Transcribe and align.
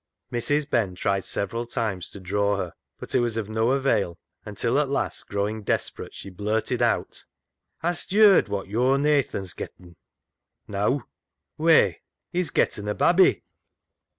Mrs. 0.33 0.67
Ben 0.67 0.95
tried 0.95 1.25
several 1.25 1.67
times 1.67 2.09
to 2.09 2.19
draw 2.19 2.57
her, 2.57 2.73
but 2.97 3.13
it 3.13 3.19
was 3.19 3.37
of 3.37 3.51
no 3.51 3.69
avail, 3.69 4.17
until 4.43 4.79
at 4.79 4.89
last, 4.89 5.27
growing 5.29 5.61
desperate, 5.61 6.15
she 6.15 6.31
blurted 6.31 6.81
out 6.81 7.23
—"Hast 7.83 8.11
yerd 8.11 8.47
wot 8.47 8.67
yo're 8.67 8.97
Nathan's 8.97 9.53
getten?"" 9.53 9.97
Neaw."" 10.67 11.01
Whey, 11.59 12.01
he's 12.31 12.49
getten 12.49 12.87
a 12.87 12.95
babby." 12.95 13.43